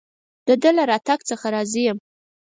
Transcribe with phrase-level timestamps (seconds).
[0.47, 1.97] د ده له راتګ څخه راضي یم.